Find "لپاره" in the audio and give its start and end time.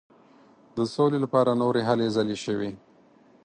1.25-1.51